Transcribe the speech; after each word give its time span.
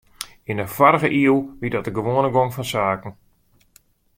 Yn 0.49 0.59
de 0.59 0.67
foarrige 0.75 1.09
iuw 1.21 1.39
wie 1.59 1.69
dat 1.73 1.85
de 1.87 1.93
gewoane 1.97 2.31
gong 2.35 2.51
fan 2.55 2.65
saken. 2.73 3.11